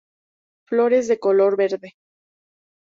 Flores 0.65 1.07
de 1.07 1.19
color 1.19 1.55
verde. 1.57 1.95